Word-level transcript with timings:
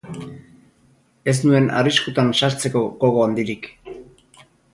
Ez 1.33 1.35
nuen 1.49 1.69
arriskutan 1.81 2.33
sartzeko 2.41 2.83
gogo 3.05 3.23
handirik. 3.27 3.71